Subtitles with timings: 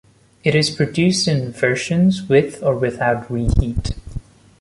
[0.43, 3.93] It is produced in versions with or without reheat.